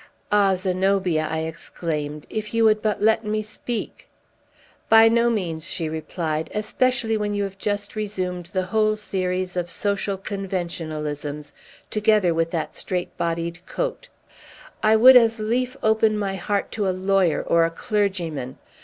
"Ah, 0.31 0.55
Zenobia," 0.55 1.27
I 1.29 1.41
exclaimed, 1.41 2.25
"if 2.27 2.55
you 2.55 2.63
would 2.65 2.81
but 2.81 3.03
let 3.03 3.23
me 3.23 3.43
speak!" 3.43 4.09
"By 4.89 5.07
no 5.07 5.29
means," 5.29 5.63
she 5.67 5.89
replied, 5.89 6.49
"especially 6.55 7.17
when 7.17 7.35
you 7.35 7.43
have 7.43 7.59
just 7.59 7.95
resumed 7.95 8.47
the 8.47 8.65
whole 8.65 8.95
series 8.95 9.55
of 9.55 9.69
social 9.69 10.17
conventionalisms, 10.17 11.53
together 11.91 12.33
with 12.33 12.49
that 12.49 12.75
strait 12.75 13.15
bodied 13.15 13.63
coat. 13.67 14.07
I 14.81 14.95
would 14.95 15.15
as 15.15 15.39
lief 15.39 15.77
open 15.83 16.17
my 16.17 16.33
heart 16.33 16.71
to 16.71 16.89
a 16.89 16.97
lawyer 16.97 17.43
or 17.43 17.63
a 17.63 17.69
clergyman! 17.69 18.57